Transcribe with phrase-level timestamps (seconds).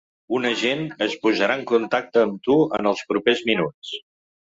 [0.35, 3.93] Un agent es posarà en contacte amb tu en els propers minuts.